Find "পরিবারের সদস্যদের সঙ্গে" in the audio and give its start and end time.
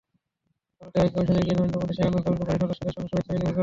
2.49-3.09